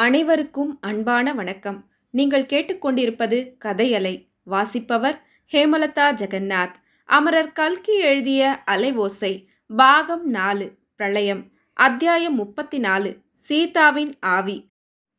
அனைவருக்கும் 0.00 0.78
அன்பான 0.80 1.34
வணக்கம். 1.34 1.84
நீங்கள் 2.10 2.44
கேட்டுக்கொண்டிருப்பது 2.44 3.56
கதையலை. 3.64 4.26
வாசிப்பவர் 4.42 5.22
ஹேமலதா 5.52 6.12
ஜெகநாத். 6.12 6.74
அமரர் 7.04 7.52
கல்கி 7.52 7.98
எழுதிய 7.98 8.62
அலைவோசை 8.66 9.44
பாகம் 9.76 10.30
நாலு 10.30 10.72
பிரளயம். 10.96 11.44
அத்தியாயம் 11.72 12.34
முப்பத்தி 12.34 12.78
நாலு 12.78 13.16
சீதாவின் 13.34 14.14
ஆவி. 14.20 14.68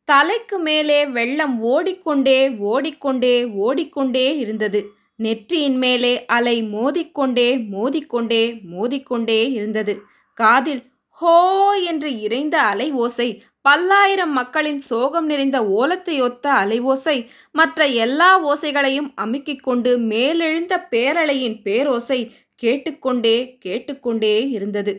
தலைக்கு 0.04 0.60
மேலே 0.60 1.06
வெள்ளம் 1.06 1.60
ஓடிக்கொண்டே 1.60 2.50
ஓடிக்கொண்டே 2.50 3.46
ஓடிக்கொண்டே 3.46 4.38
இருந்தது. 4.38 4.90
நெற்றியின் 5.16 5.78
மேலே 5.78 6.26
அலை 6.26 6.64
மோதிக்கொண்டே 6.64 7.58
மோதிக்கொண்டே 7.72 8.62
மோதிக்கொண்டே 8.72 9.52
இருந்தது. 9.52 10.02
காதில் 10.34 10.90
ஹோ 11.08 11.72
என்று 11.72 12.20
இறைந்த 12.20 12.62
அலை 12.62 12.92
ஓசை 12.92 13.44
பல்லாயிரம் 13.66 14.34
மக்களின் 14.34 14.80
சோகம் 14.80 15.26
நிறைந்த 15.26 15.58
ஓலத்தை 15.80 16.16
ஒத்த 16.22 16.46
அலைவோசை 16.62 17.18
மற்ற 17.52 17.86
எல்லா 18.04 18.30
ஓசைகளையும் 18.44 19.10
அமுக்கிக் 19.24 19.64
கொண்டு 19.64 19.92
மேலெழுந்த 20.12 20.74
பேரலையின் 20.92 21.58
பேரோசை 21.64 22.20
கேட்டுக்கொண்டே 22.56 23.38
கேட்டுக்கொண்டே 23.60 24.36
இருந்தது. 24.50 24.94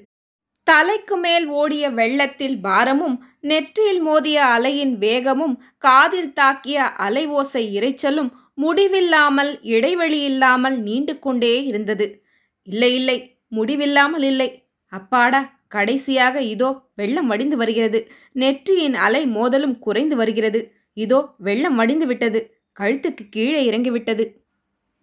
தலைக்கு 0.66 1.16
மேல் 1.16 1.46
ஓடிய 1.50 1.84
வெள்ளத்தில் 1.90 2.56
பாரமும் 2.60 3.16
நெற்றியில் 3.40 4.00
மோதிய 4.00 4.38
அலையின் 4.56 4.94
வேகமும் 4.98 5.56
காதில் 5.78 6.32
தாக்கிய 6.40 6.78
அலை 7.06 7.24
ஓசை 7.30 7.62
இரைச்சலும் 7.78 8.30
முடிவில்லாமல் 8.54 9.52
இடைவெளியில்லாமல் 9.74 10.76
நீண்டு 10.78 11.14
கொண்டே 11.18 11.54
இருந்தது. 11.64 12.06
இல்லை 12.68 12.92
இல்லை 12.94 13.18
முடிவில்லாமல் 13.48 14.22
இல்லை. 14.22 14.48
அப்பாடா 14.92 15.40
கடைசியாக 15.72 16.36
இதோ 16.54 16.68
வெள்ளம் 16.94 17.26
வடிந்து 17.26 17.56
வருகிறது. 17.56 17.98
நெற்றியின் 18.32 18.96
அலை 19.06 19.22
மோதலும் 19.26 19.76
குறைந்து 19.78 20.16
வருகிறது. 20.16 20.60
இதோ 20.96 21.18
வெள்ளம் 21.38 21.76
வடிந்து 21.76 22.06
விட்டது. 22.06 22.40
கழுத்துக்கு 22.80 23.24
கீழே 23.30 23.60
இறங்கிவிட்டது 23.70 24.24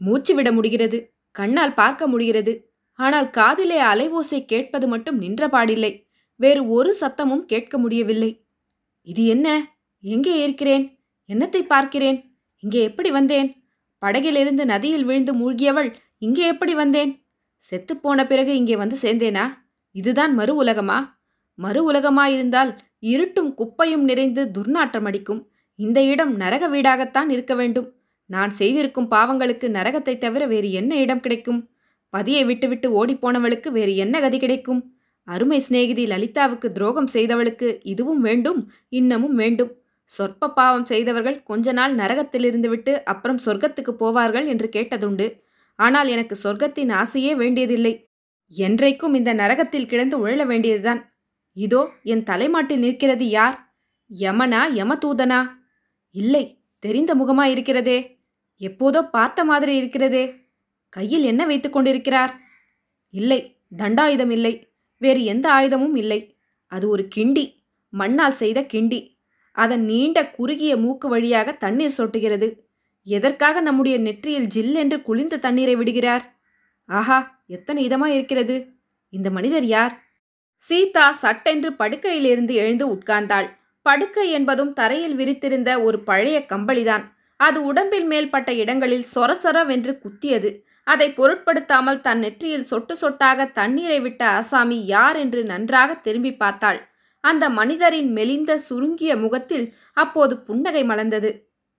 மூச்சு 0.01 0.33
விட 0.35 0.49
முடிகிறது. 0.51 0.97
கண்ணால் 1.35 1.73
பார்க்க 1.73 2.07
முடிகிறது. 2.07 2.53
ஆனால் 2.99 3.27
காதிலே 3.29 3.79
அலைவோசை 3.81 4.39
கேட்பது 4.45 4.85
மட்டும் 4.87 5.17
நின்ற 5.17 5.47
பாடில்லை. 5.47 5.91
வேறு 6.39 6.61
ஒரு 6.67 6.91
சத்தமும் 7.01 7.45
கேட்க 7.45 7.77
முடியவில்லை. 7.77 8.31
இது 9.07 9.23
என்ன? 9.25 9.47
எங்கே 10.03 10.33
இருக்கிறேன்? 10.43 10.85
என்னத்தை 11.29 11.61
பார்க்கிறேன்? 11.67 12.19
இங்கே 12.63 12.79
எப்படி 12.83 13.09
வந்தேன்? 13.11 13.49
படகிலிருந்து 14.01 14.63
நதியில் 14.65 15.05
விழுந்து 15.05 15.33
மூழ்கியவள் 15.33 15.89
இங்கே 16.17 16.45
எப்படி 16.47 16.73
வந்தேன்? 16.73 17.11
செத்துப்போன 17.63 18.25
பிறகு 18.27 18.51
இங்கே 18.55 18.75
வந்து 18.75 18.97
சேர்ந்தேனா? 19.01 19.45
இதுதான் 19.91 20.33
மறு 20.33 20.55
உலகமா? 20.55 21.19
மறு 21.55 21.91
உலகமாயிருந்தால் 21.91 22.77
இருட்டும் 22.99 23.53
குப்பையும் 23.53 24.01
நிறைந்து 24.01 24.51
துர்நாற்றம் 24.57 25.03
அடிக்கும். 25.03 25.47
இந்த 25.75 26.01
இடம் 26.03 26.35
நரக 26.37 26.67
வீடாகத்தான் 26.69 27.29
இருக்க 27.29 27.55
வேண்டும். 27.55 27.93
நான் 28.25 28.49
செய்திருக்கும் 28.49 29.11
பாவங்களுக்கு 29.11 29.67
நரகத்தை 29.69 30.17
தவிர 30.17 30.45
வேறு 30.47 30.71
என்ன 30.71 30.95
இடம் 30.95 31.19
கிடைக்கும்? 31.19 31.69
பதியை 32.09 32.45
விட்டுவிட்டு 32.45 33.05
ஓடிப்போனவளுக்கு 33.05 33.71
வேறு 33.71 33.95
என்ன 33.95 34.19
கதி 34.19 34.39
கிடைக்கும்? 34.39 34.93
அருமை 35.23 35.59
சிநேகிதி 35.59 36.07
லலிதாவுக்கு 36.07 36.71
துரோகம் 36.71 37.07
செய்தவளுக்கு 37.13 37.79
இதுவும் 37.83 38.21
வேண்டும் 38.21 38.71
இன்னமும் 38.89 39.35
வேண்டும். 39.35 39.73
சொற்ப 40.05 40.49
பாவம் 40.49 40.85
செய்தவர்கள் 40.85 41.43
கொஞ்ச 41.43 41.71
நாள் 41.71 41.95
நரகத்திலிருந்து 41.95 42.67
விட்டு 42.67 43.03
அப்புறம் 43.03 43.39
சொர்க்கத்துக்கு 43.45 43.93
போவார்கள் 43.99 44.45
என்று 44.45 44.69
கேட்டதுண்டு. 44.71 45.27
ஆனால் 45.75 46.07
எனக்கு 46.07 46.35
சொர்க்கத்தின் 46.43 46.91
ஆசையே 46.91 47.35
வேண்டியதில்லை. 47.35 48.08
என்றைக்கும் 48.57 49.13
இந்த 49.13 49.33
நரகத்தில் 49.33 49.85
கிடந்து 49.85 50.27
உழல 50.27 50.45
வேண்டியதுதான். 50.45 51.13
இதோ 51.53 51.89
என் 52.03 52.23
தலைமாட்டில் 52.23 52.79
நிற்கிறது 52.79 53.29
யார்? 53.29 53.77
யமனா 54.19 54.61
யமதூதனா? 54.75 55.49
இல்லை 56.11 56.63
தெரிந்த 56.79 57.15
முகமா 57.15 57.43
இருக்கிறதே 57.43 58.17
எப்போதோ 58.61 59.09
பார்த்த 59.09 59.43
மாதிரி 59.43 59.75
இருக்கிறதே. 59.75 60.47
கையில் 60.89 61.23
என்ன 61.23 61.45
வைத்துக் 61.45 61.73
கொண்டிருக்கிறார்? 61.73 62.33
இல்லை 63.09 63.61
தண்டாயுதம் 63.77 64.29
இல்லை. 64.29 64.71
வேறு 64.97 65.23
எந்த 65.23 65.53
ஆயுதமும் 65.53 65.95
இல்லை. 65.95 66.37
அது 66.65 66.89
ஒரு 66.89 67.07
கிண்டி 67.15 67.57
மண்ணால் 67.89 68.31
செய்த 68.31 68.61
கிண்டி. 68.61 69.17
அதன் 69.51 69.83
நீண்ட 69.83 70.29
குறுகிய 70.29 70.77
மூக்கு 70.77 71.09
வழியாக 71.09 71.53
தண்ணீர் 71.53 71.97
சொட்டுகிறது. 71.97 72.47
எதற்காக 73.03 73.61
நம்முடைய 73.61 73.97
நெற்றியில் 73.99 74.47
ஜில் 74.47 74.75
என்று 74.75 75.01
குளிர்ந்த 75.01 75.37
தண்ணீரை 75.37 75.75
விடுகிறார்? 75.75 76.38
ஆஹா 76.89 77.43
எத்தனை 77.47 77.87
இதமாக 77.87 78.05
இருக்கிறது? 78.05 78.55
இந்த 79.09 79.29
மனிதர் 79.29 79.63
யார்? 79.63 79.93
சீதா 80.57 81.11
சட்டென்று 81.11 81.69
படுக்கையிலிருந்து 81.71 82.53
எழுந்து 82.53 82.85
உட்கார்ந்தாள். 82.95 83.47
படுக்கை 83.81 84.31
என்பதும் 84.31 84.73
தரையில் 84.73 85.15
விரித்திருந்த 85.15 85.83
ஒரு 85.83 85.99
பழைய 85.99 86.45
கம்பளிதான். 86.49 87.03
அது 87.35 87.63
உடம்பில் 87.63 88.07
மேல்பட்ட 88.07 88.51
இடங்களில் 88.55 89.05
சொரசொரவென்று 89.15 89.93
குத்தியது. 89.97 90.49
அதை 90.83 91.13
பொருட்படுத்தாமல் 91.13 92.01
தன் 92.01 92.19
நெற்றியில் 92.19 92.63
சொட்டு 92.63 92.95
சொட்டாக 92.95 93.51
தண்ணீரை 93.51 93.99
விட்ட 93.99 94.21
ஆசாமி 94.29 94.85
யார் 94.85 95.15
என்று 95.15 95.43
நன்றாக 95.43 95.95
திரும்பி 95.95 96.33
பார்த்தாள். 96.35 96.79
அந்த 97.23 97.49
மனிதரின் 97.49 98.11
மெலிந்த 98.11 98.57
சுருங்கிய 98.57 99.17
முகத்தில் 99.17 99.73
அப்போது 99.93 100.43
புன்னகை 100.43 100.83
மலர்ந்தது. 100.83 101.31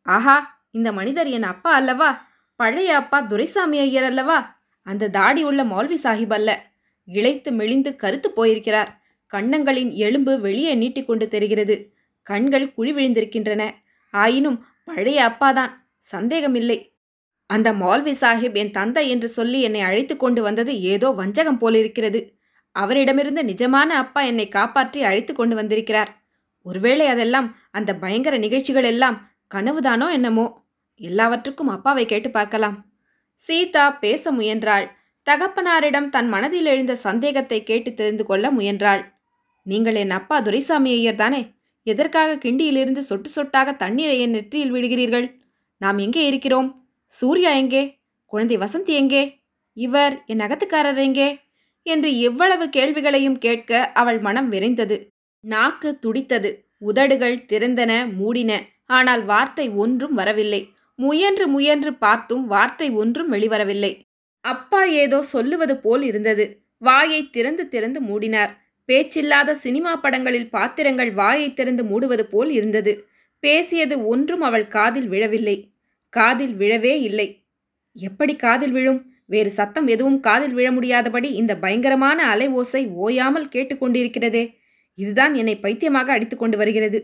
ஆஹா 0.06 0.37
இந்த 0.70 0.93
மனிதர் 0.93 1.26
என் 1.26 1.43
அப்பா 1.43 1.70
அல்லவா? 1.72 2.10
பழைய 2.56 2.97
அப்பா 2.97 3.20
துரைசாமி 3.20 3.78
ஐயர் 3.78 4.04
அல்லவா? 4.04 4.59
அந்த 4.91 5.09
தாடி 5.09 5.43
உள்ள 5.45 5.65
மௌல்வி 5.65 5.97
சாஹிப் 6.03 6.33
அல்ல. 6.33 6.71
இழைத்து 7.09 7.51
மெலிந்து 7.51 7.97
கருத்து 7.97 8.31
போயிருக்கிறார். 8.31 9.01
கண்ணங்களின் 9.33 9.93
எலும்பு 9.93 10.41
வெளியே 10.41 10.75
நீட்டிக்கொண்டு 10.75 11.28
தெரிகிறது. 11.28 11.95
கண்கள் 12.23 12.75
குழி 12.75 12.93
விழுந்திருக்கின்றன. 12.93 13.71
ஆயினும் 14.11 14.65
பழைய 14.84 15.27
அப்பாதான். 15.27 15.71
சந்தேகமில்லை. 15.99 16.95
அந்த 17.47 17.73
மௌல்வி 17.73 18.15
சாஹிப் 18.21 18.55
என் 18.55 18.71
தந்தை 18.71 19.11
என்று 19.11 19.29
சொல்லி 19.29 19.62
என்னை 19.62 19.81
அழைத்து 19.81 20.17
கொண்டு 20.17 20.43
வந்தது 20.43 20.81
ஏதோ 20.81 21.11
வஞ்சகம் 21.11 21.59
போலிருக்கிறது. 21.59 22.34
அவரிடமிருந்து 22.71 23.43
நிஜமான 23.43 23.95
அப்பா 24.03 24.21
என்னை 24.23 24.49
காப்பாற்றி 24.49 25.03
அழைத்து 25.03 25.34
கொண்டு 25.34 25.55
வந்திருக்கிறார். 25.55 26.11
ஒருவேளை 26.62 27.06
அதெல்லாம் 27.06 27.59
அந்த 27.71 27.95
பயங்கர 27.95 28.37
நிகழ்ச்சிகள் 28.37 28.84
எல்லாம் 28.84 29.31
கனவுதானோ 29.55 30.12
என்னமோ? 30.12 30.47
எல்லாவற்றுக்கும் 30.95 31.69
அப்பாவை 31.69 32.06
கேட்டு 32.06 32.31
பார்க்கலாம். 32.31 32.90
சீதா 33.41 33.91
பேச 33.91 34.33
முயன்றாள். 34.33 34.87
தகப்பனாரிடம் 35.27 36.09
தன் 36.09 36.28
மனதில் 36.28 36.67
எழுந்த 36.67 36.95
சந்தேகத்தை 36.95 37.62
கேட்டு 37.62 37.95
தெரிந்து 37.95 38.27
கொள்ள 38.27 38.51
முயன்றாள். 38.51 39.03
நீங்கள் 39.62 39.95
என் 39.95 40.11
அப்பா 40.11 40.41
துரைசாமி 40.41 40.91
ஐயர் 40.93 41.15
தானே? 41.15 41.43
எதற்காக 41.83 42.37
கிண்டியிலிருந்து 42.37 42.99
சொட்டு 42.99 43.31
சொட்டாக 43.31 43.77
தண்ணீரை 43.77 44.21
என் 44.21 44.31
நெற்றியில் 44.31 44.71
விடுகிறீர்கள்? 44.71 45.27
நாம் 45.77 45.99
எங்கே 45.99 46.27
இருக்கிறோம்? 46.27 46.69
சூர்யா 47.12 47.50
எங்கே? 47.50 47.83
குழந்தை 48.27 48.56
வசந்தி 48.56 48.95
எங்கே? 48.95 49.23
இவர் 49.77 50.25
என் 50.27 50.41
அகத்துக்காரர் 50.41 50.97
எங்கே? 50.97 51.29
என்று 51.83 52.19
எவ்வளவு 52.19 52.65
கேள்விகளையும் 52.69 53.39
கேட்க 53.39 53.91
அவள் 53.93 54.19
மனம் 54.19 54.53
விரைந்தது. 54.53 54.97
நாக்கு 55.45 55.99
துடித்தது. 55.99 56.50
உதடுகள் 56.79 57.45
திறந்தன 57.49 57.93
மூடின. 58.15 58.53
ஆனால் 58.87 59.25
வார்த்தை 59.25 59.69
ஒன்றும் 59.69 60.15
வரவில்லை. 60.15 60.62
முயன்று 61.00 61.47
முயன்று 61.49 61.91
பார்த்தும் 61.94 62.44
வார்த்தை 62.47 62.88
ஒன்றும் 62.91 63.33
வெளிவரவில்லை. 63.33 63.93
அப்பா 64.44 64.81
ஏதோ 65.03 65.19
சொல்லுவது 65.22 65.75
போல் 65.77 66.03
இருந்தது. 66.03 66.44
வாயை 66.83 67.21
திறந்து 67.31 67.65
திறந்து 67.69 68.00
மூடினார். 68.00 68.53
பேச்சில்லாத 68.88 69.50
சினிமா 69.65 69.93
படங்களில் 69.97 70.49
பாத்திரங்கள் 70.50 71.12
வாயை 71.12 71.49
திறந்து 71.53 71.83
மூடுவது 71.84 72.25
போல் 72.33 72.50
இருந்தது. 72.50 72.93
பேசியது 73.43 73.97
ஒன்றும் 74.06 74.41
அவள் 74.41 74.66
காதில் 74.69 75.09
விழவில்லை. 75.09 75.56
காதில் 76.12 76.55
விழவே 76.56 76.94
இல்லை. 77.00 77.28
எப்படி 77.97 78.34
காதில் 78.37 78.72
விழும்? 78.72 79.00
வேறு 79.27 79.50
சத்தம் 79.50 79.87
எதுவும் 79.87 80.21
காதில் 80.21 80.55
விழ 80.55 80.69
முடியாதபடி 80.72 81.28
இந்த 81.32 81.53
பயங்கரமான 81.56 82.19
அலை 82.25 82.49
ஓசை 82.50 82.82
ஓயாமல் 83.05 83.50
கேட்டுக்கொண்டிருக்கிறதே 83.53 84.44
இதுதான் 84.99 85.34
என்னை 85.34 85.55
பைத்தியமாக 85.59 86.12
அடித்துக்கொண்டு 86.12 86.56
வருகிறது. 86.56 86.99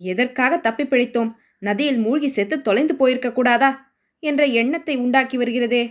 எதற்காக 0.00 0.58
தப்பி 0.58 0.84
பிழைத்தோம்? 0.84 1.30
நதியில் 1.62 1.98
மூழ்கி 1.98 2.28
செத்து 2.28 2.62
தொலைந்து 2.62 2.94
போயிருக்க 2.94 3.32
கூடாதா? 3.32 3.70
என்ற 4.22 4.44
எண்ணத்தை 4.44 4.96
உண்டாக்கி 4.96 5.38
வருகிறதே. 5.38 5.82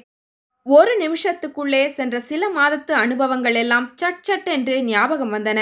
ஒரு 0.66 0.92
நிமிஷத்துக்குள்ளே 1.00 1.84
சென்ற 1.88 2.20
சில 2.20 2.50
மாதத்து 2.50 2.92
அனுபவங்கள் 2.92 3.56
எல்லாம் 3.56 3.92
சட் 3.96 4.22
சட் 4.22 4.50
என்று 4.50 4.84
ஞாபகம் 4.84 5.34
வந்தன. 5.34 5.60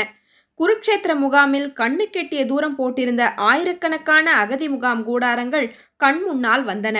குருக்ஷேத்திர 0.59 1.11
முகாமில் 1.15 1.67
கண்ணு 1.75 2.05
கெட்டிய 2.11 2.45
தூரம் 2.45 2.77
போட்டிருந்த 2.77 3.23
ஆயிரக்கணக்கான 3.35 4.31
அகதி 4.33 4.67
முகாம் 4.69 5.05
கூடாரங்கள் 5.05 5.67
கண் 5.95 6.21
முன்னால் 6.23 6.65
வந்தன. 6.65 6.97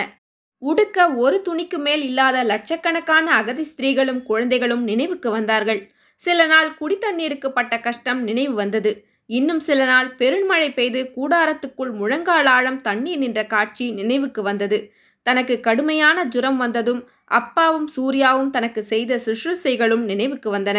உடுக்க 0.62 0.98
ஒரு 1.14 1.36
துணிக்கு 1.48 1.78
மேல் 1.78 2.02
இல்லாத 2.02 2.44
லட்சக்கணக்கான 2.44 3.26
அகதி 3.32 3.64
ஸ்திரீகளும் 3.64 4.22
குழந்தைகளும் 4.22 4.82
நினைவுக்கு 4.82 5.30
வந்தார்கள். 5.30 5.80
சில 6.20 6.46
நாள் 6.46 6.70
குடித்தண்ணீருக்கு 6.80 7.48
பட்ட 7.48 7.74
கஷ்டம் 7.80 8.22
நினைவு 8.22 8.54
வந்தது. 8.54 8.92
இன்னும் 9.30 9.60
சில 9.60 9.84
நாள் 9.84 10.14
பெருமழை 10.14 10.72
பெய்து 10.72 11.12
கூடாரத்துக்குள் 11.16 11.92
முழங்கால் 11.92 12.46
ஆழம் 12.46 12.80
தண்ணீர் 12.80 13.18
நின்ற 13.18 13.46
காட்சி 13.46 13.90
நினைவுக்கு 13.90 14.42
வந்தது. 14.42 14.78
தனக்கு 15.26 15.60
கடுமையான 15.60 16.24
ஜுரம் 16.24 16.56
வந்ததும் 16.56 17.02
அப்பாவும் 17.30 17.88
சூர்யாவும் 17.88 18.50
தனக்கு 18.50 18.82
செய்த 18.82 19.18
சுற்றுசைகளும் 19.26 20.04
நினைவுக்கு 20.04 20.56
வந்தன. 20.56 20.78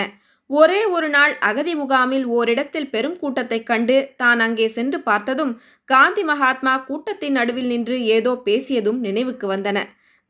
ஒரே 0.50 0.86
ஒரு 0.86 1.10
நாள் 1.10 1.38
அகதி 1.40 1.76
முகாமில் 1.76 2.26
ஓரிடத்தில் 2.26 2.90
பெரும் 2.90 3.18
கூட்டத்தைக் 3.20 3.66
கண்டு 3.66 4.14
தான் 4.18 4.40
அங்கே 4.40 4.68
சென்று 4.68 5.00
பார்த்ததும் 5.02 5.54
காந்தி 5.90 6.24
மகாத்மா 6.24 6.78
கூட்டத்தின் 6.78 7.32
நடுவில் 7.32 7.68
நின்று 7.68 8.04
ஏதோ 8.08 8.42
பேசியதும் 8.46 9.00
நினைவுக்கு 9.00 9.54
வந்தன. 9.54 9.80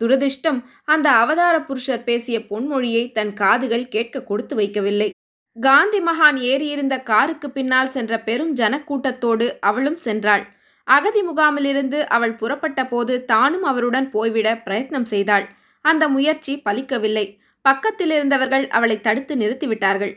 துரதிர்ஷ்டம் 0.01 0.59
அந்த 0.85 1.09
அவதார 1.15 1.61
புருஷர் 1.61 2.03
பேசிய 2.03 2.39
பொன்மொழியை 2.49 3.11
தன் 3.11 3.33
காதுகள் 3.33 3.87
கேட்க 3.87 4.23
கொடுத்து 4.23 4.55
வைக்கவில்லை. 4.55 5.10
காந்தி 5.55 5.99
மகான் 5.99 6.37
ஏறியிருந்த 6.41 7.03
காருக்கு 7.03 7.51
பின்னால் 7.51 7.89
சென்ற 7.89 8.19
பெரும் 8.19 8.55
ஜனக்கூட்டத்தோடு 8.55 9.47
அவளும் 9.59 9.97
சென்றாள். 10.05 10.43
அகதி 10.87 11.21
முகாமிலிருந்து 11.21 11.99
அவள் 12.07 12.35
புறப்பட்ட 12.35 12.87
போது 12.87 13.25
தானும் 13.25 13.63
அவருடன் 13.63 14.09
போய்விட 14.09 14.61
பிரயத்னம் 14.65 15.03
செய்தாள். 15.03 15.45
அந்த 15.85 16.07
முயற்சி 16.07 16.61
பலிக்கவில்லை. 16.65 17.25
பக்கத்தில் 17.61 18.09
இருந்தவர்கள் 18.09 18.67
அவளை 18.67 19.01
தடுத்து 19.01 19.35
நிறுத்திவிட்டார்கள். 19.35 20.13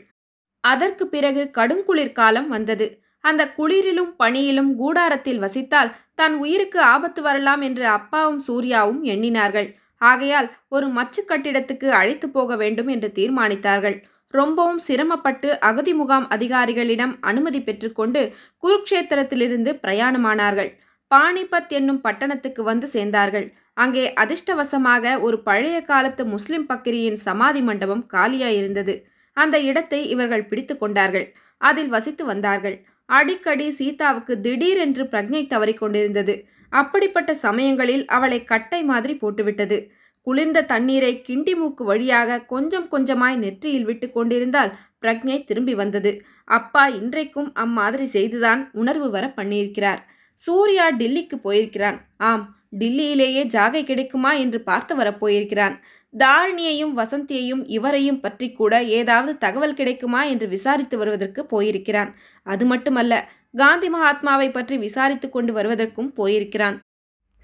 அதற்கு 0.63 1.07
பிறகு 1.07 1.51
கடுங்குளிர் 1.57 2.11
காலம் 2.11 2.47
வந்தது. 2.47 2.87
அந்த 3.19 3.43
குளிரிலும் 3.57 4.11
பனியிலும் 4.23 4.71
கூடாரத்தில் 4.75 5.39
வசித்தால் 5.39 5.93
தன் 6.15 6.35
உயிருக்கு 6.35 6.79
ஆபத்து 6.79 7.21
வரலாம் 7.21 7.61
என்று 7.61 7.85
அப்பாவும் 7.87 8.39
சூர்யாவும் 8.39 9.03
எண்ணினார்கள். 9.03 9.69
ஆகையால் 9.97 10.55
ஒரு 10.69 10.87
மச்சு 10.87 11.21
கட்டிடத்துக்கு 11.27 11.87
அழைத்து 11.89 12.29
போக 12.29 12.55
வேண்டும் 12.55 12.87
என்று 12.87 13.11
தீர்மானித்தார்கள். 13.15 13.97
ரொம்பவும் 14.39 14.81
சிரமப்பட்டு 14.87 15.49
அகதி 15.69 15.93
முகாம் 15.93 16.27
அதிகாரிகளிடம் 16.29 17.13
அனுமதி 17.29 17.59
பெற்றுக்கொண்டு 17.61 18.21
குருக்ஷேத்திரத்திலிருந்து 18.63 19.71
பிரயாணமானார்கள். 19.83 20.71
பானிபத் 21.11 21.71
என்னும் 21.77 22.01
பட்டணத்துக்கு 22.01 22.61
வந்து 22.63 22.87
சேர்ந்தார்கள். 22.93 23.47
அங்கே 23.83 24.05
அதிர்ஷ்டவசமாக 24.23 25.15
ஒரு 25.19 25.37
பழைய 25.39 25.77
காலத்து 25.81 26.23
முஸ்லிம் 26.25 26.67
பக்கிரியின் 26.69 27.19
சமாதி 27.27 27.61
மண்டபம் 27.61 28.03
காலியாயிருந்தது. 28.13 28.95
அந்த 29.37 29.55
இடத்தை 29.69 29.99
இவர்கள் 30.13 30.47
பிடித்து 30.49 30.75
கொண்டார்கள். 30.77 31.27
அதில் 31.61 31.91
வசித்து 31.95 32.23
வந்தார்கள். 32.25 32.77
அடிக்கடி 33.09 33.67
சீதாவுக்கு 33.79 34.33
திடீரென்று 34.45 35.03
பிரஜை 35.13 35.41
தவறிக்கொண்டிருந்தது 35.53 36.35
அப்படிப்பட்ட 36.73 37.31
சமயங்களில் 37.45 38.05
அவளை 38.15 38.39
கட்டை 38.43 38.79
மாதிரி 38.83 39.13
போட்டுவிட்டது. 39.21 39.77
குளிர்ந்த 40.27 40.65
தண்ணீரை 40.71 41.11
கிண்டி 41.27 41.53
மூக்கு 41.55 41.83
வழியாக 41.85 42.39
கொஞ்சம் 42.53 42.87
கொஞ்சமாய் 42.93 43.37
நெற்றியில் 43.43 43.87
விட்டு 43.89 44.07
கொண்டிருந்தால் 44.11 44.71
பிரக்ஞை 45.01 45.37
திரும்பி 45.43 45.73
வந்தது. 45.75 46.11
அப்பா 46.57 46.83
இன்றைக்கும் 46.99 47.49
அம்மாதிரி 47.55 48.05
செய்துதான் 48.07 48.61
உணர்வு 48.73 49.07
வர 49.09 49.25
பண்ணியிருக்கிறார். 49.39 50.01
சூர்யா 50.39 50.85
டில்லிக்கு 51.01 51.37
போயிருக்கிறான். 51.39 51.97
ஆம் 52.29 52.43
டில்லியிலேயே 52.79 53.43
ஜாகை 53.55 53.81
கிடைக்குமா 53.83 54.31
என்று 54.43 54.59
பார்த்து 54.69 54.93
வரப்போயிருக்கிறான் 55.01 55.75
தாரிணியையும் 56.13 56.93
வசந்தியையும் 56.97 57.63
இவரையும் 57.77 58.19
பற்றி 58.19 58.47
கூட 58.51 58.73
ஏதாவது 58.99 59.31
தகவல் 59.37 59.77
கிடைக்குமா 59.79 60.21
என்று 60.33 60.47
விசாரித்து 60.47 60.95
வருவதற்கு 60.97 61.41
போயிருக்கிறான். 61.45 62.11
அது 62.45 62.65
மட்டுமல்ல 62.65 63.13
காந்தி 63.57 63.89
மகாத்மாவை 63.89 64.49
பற்றி 64.51 64.75
விசாரித்து 64.77 65.27
கொண்டு 65.29 65.51
வருவதற்கும் 65.53 66.11
போயிருக்கிறான். 66.13 66.77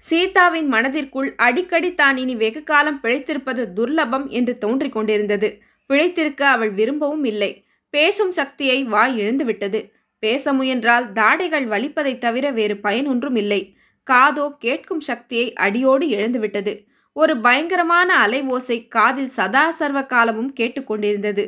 சீதாவின் 0.02 0.68
மனதிற்குள் 0.68 1.34
அடிக்கடி 1.36 1.94
தான் 1.94 2.16
இனி 2.16 2.34
வெகு 2.36 2.62
காலம் 2.62 3.00
பிழைத்திருப்பது 3.02 3.62
துர்லபம் 3.76 4.28
என்று 4.28 4.58
தோன்றிக் 4.58 4.92
கொண்டிருந்தது. 4.92 5.48
பிழைத்திருக்க 5.90 6.42
அவள் 6.42 6.72
விரும்பவும் 6.72 7.24
இல்லை. 7.24 7.50
பேசும் 7.90 8.32
சக்தியை 8.32 8.84
வாய் 8.84 9.20
இழந்துவிட்டது. 9.20 9.80
பேச 10.22 10.52
முயன்றால் 10.52 11.12
தாடைகள் 11.12 11.66
வலிப்பதைத் 11.66 12.18
தவிர 12.18 12.50
வேறு 12.50 12.76
பயன் 12.76 13.06
ஒன்றும் 13.06 13.36
இல்லை. 13.36 13.60
காதோ 14.06 14.56
கேட்கும் 14.58 15.00
சக்தியை 15.00 15.52
அடியோடு 15.54 16.06
இழந்துவிட்டது. 16.06 16.72
ஒரு 17.16 17.40
பயங்கரமான 17.40 18.14
அலை 18.16 18.40
ஓசை 18.42 18.88
காதில் 18.88 19.28
சதா 19.28 19.70
சர்வ 19.70 20.04
காலமும் 20.04 20.52
கேட்டுக்கொண்டிருந்தது 20.60 21.44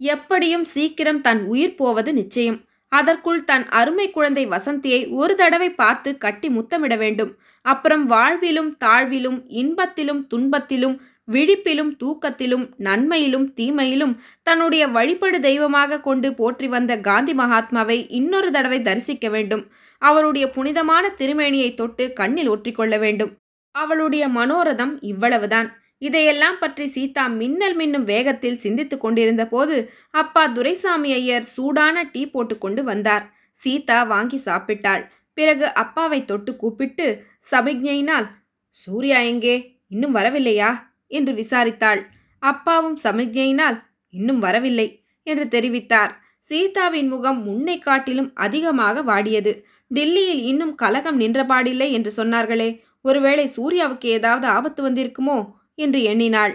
எப்படியும் 0.00 0.64
சீக்கிரம் 0.64 1.20
தன் 1.20 1.42
உயிர் 1.44 1.74
போவது 1.74 2.12
நிச்சயம். 2.12 2.58
அதற்குள் 2.92 3.44
தன் 3.44 3.66
அருமை 3.68 4.06
குழந்தை 4.10 4.44
வசந்தியை 4.46 5.00
ஒரு 5.10 5.34
தடவை 5.34 5.68
பார்த்து 5.74 6.10
கட்டி 6.18 6.48
முத்தமிட 6.48 6.94
வேண்டும். 6.96 7.32
அப்புறம் 7.64 8.04
வாழ்விலும் 8.10 8.70
தாழ்விலும் 8.84 9.38
இன்பத்திலும் 9.62 10.22
துன்பத்திலும் 10.34 10.96
விழிப்பிலும் 11.32 11.90
தூக்கத்திலும் 12.02 12.64
நன்மையிலும் 12.78 13.46
தீமையிலும் 13.54 14.14
தன்னுடைய 14.42 14.88
வழிபடு 14.88 15.38
தெய்வமாக 15.38 16.00
கொண்டு 16.00 16.28
போற்றி 16.34 16.68
வந்த 16.68 16.92
காந்தி 16.98 17.34
மகாத்மாவை 17.34 17.98
இன்னொரு 18.08 18.50
தடவை 18.50 18.82
தரிசிக்க 18.82 19.28
வேண்டும். 19.28 19.64
அவருடைய 20.02 20.50
புனிதமான 20.50 21.04
திருமேனியை 21.18 21.70
தொட்டு 21.74 22.12
கண்ணில் 22.12 22.48
ஒற்றிக்கொள்ள 22.48 22.98
வேண்டும். 22.98 23.32
அவளுடைய 23.74 24.28
மனோரதம் 24.28 24.94
இவ்வளவுதான். 25.00 25.68
இதையெல்லாம் 26.02 26.58
பற்றி 26.58 26.86
சீதா 26.86 27.28
மின்னல் 27.28 27.76
மின்னும் 27.76 28.04
வேகத்தில் 28.04 28.56
சிந்தித்துக் 28.56 29.00
கொண்டிருந்த 29.00 29.48
போது 29.48 29.76
அப்பா 30.10 30.46
துரைசாமி 30.46 31.12
ஐயர் 31.12 31.42
சூடான 31.42 32.04
டீ 32.04 32.26
போட்டுக்கொண்டு 32.26 32.82
வந்தார். 32.84 33.24
சீதா 33.56 34.02
வாங்கி 34.02 34.40
சாப்பிட்டாள். 34.44 35.02
பிறகு 35.34 35.66
அப்பாவை 35.72 36.24
தொட்டு 36.24 36.56
கூப்பிட்டு 36.56 37.06
சமிக்ஞையினால் 37.50 38.26
சூர்யா 38.74 39.18
எங்கே? 39.18 39.56
இன்னும் 39.88 40.14
வரவில்லையா? 40.14 40.70
என்று 41.06 41.32
விசாரித்தாள். 41.32 42.00
அப்பாவும் 42.38 42.98
சமிக்ஞையினால் 43.04 43.76
இன்னும் 44.10 44.38
வரவில்லை 44.38 44.88
என்று 45.22 45.44
தெரிவித்தார். 45.48 46.12
சீதாவின் 46.38 47.08
முகம் 47.08 47.40
முன்னை 47.42 47.78
காட்டிலும் 47.78 48.30
அதிகமாக 48.34 49.02
வாடியது. 49.02 49.52
டில்லியில் 49.88 50.42
இன்னும் 50.42 50.74
கலகம் 50.74 51.20
நின்றபாடில்லை 51.20 51.90
என்று 51.90 52.10
சொன்னார்களே. 52.16 52.70
ஒருவேளை 53.00 53.50
சூர்யாவுக்கு 53.56 54.06
ஏதாவது 54.06 54.46
ஆபத்து 54.46 54.90
வந்திருக்குமோ? 54.90 55.38
என்று 55.86 56.00
எண்ணினாள். 56.02 56.54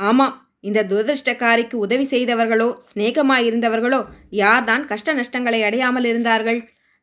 ஆமாம் 0.00 0.34
இந்த 0.60 0.84
துரதிருஷ்டக்காரிக்கு 0.90 1.76
உதவி 1.86 2.04
செய்தவர்களோ 2.04 2.68
சிநேகமாயிருந்தவர்களோ 2.88 4.00
யார்தான் 4.40 4.84
கஷ்ட 4.86 5.14
நஷ்டங்களை 5.14 5.60
அடையாமல் 5.62 6.06
இருந்தார்கள்? 6.10 6.60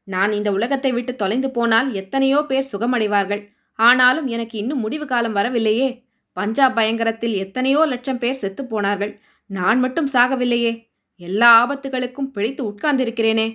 நான் 0.08 0.32
இந்த 0.32 0.50
உலகத்தை 0.52 0.92
விட்டு 0.92 1.14
தொலைந்து 1.16 1.50
போனால் 1.52 1.90
எத்தனையோ 1.94 2.40
பேர் 2.50 2.72
சுகமடைவார்கள். 2.72 3.44
ஆனாலும் 3.80 4.28
எனக்கு 4.28 4.56
இன்னும் 4.62 4.84
முடிவு 4.86 5.06
காலம் 5.06 5.38
வரவில்லையே. 5.40 5.90
பஞ்சாப் 6.38 6.76
பயங்கரத்தில் 6.76 7.36
எத்தனையோ 7.36 7.82
லட்சம் 7.86 8.22
பேர் 8.24 8.42
செத்து 8.42 8.64
போனார்கள். 8.66 9.14
நான் 9.50 9.80
மட்டும் 9.80 10.10
சாகவில்லையே. 10.14 10.74
எல்லா 11.20 11.50
ஆபத்துகளுக்கும் 11.62 12.32
பிழைத்து 12.36 12.62
உட்கார்ந்திருக்கிறேனே. 12.72 13.48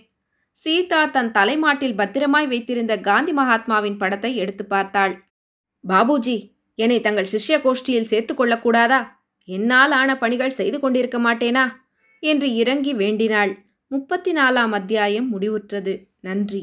சீதா 0.56 1.00
தன் 1.06 1.30
தலைமாட்டில் 1.30 1.98
பத்திரமாய் 2.00 2.46
வைத்திருந்த 2.46 2.94
காந்தி 3.00 3.32
மகாத்மாவின் 3.32 3.98
படத்தை 4.02 4.30
எடுத்து 4.36 4.64
பார்த்தாள். 4.64 5.14
பாபுஜி 5.84 6.38
என்னை 6.78 6.98
தங்கள் 7.00 7.32
சிஷ்ய 7.32 7.56
கோஷ்டியில் 7.58 8.10
சேர்த்து 8.10 8.32
கொள்ளக்கூடாதா 8.34 9.00
என்னால் 9.48 9.92
ஆன 9.92 10.10
பணிகள் 10.18 10.58
செய்து 10.60 10.78
கொண்டிருக்க 10.80 11.18
மாட்டேனா? 11.18 11.64
என்று 12.22 12.48
இறங்கி 12.54 12.92
வேண்டினாள். 12.94 13.52
முப்பத்தி 13.90 14.30
நாலாம் 14.32 14.74
அத்தியாயம் 14.78 15.28
முடிவுற்றது. 15.32 15.94
நன்றி. 16.20 16.62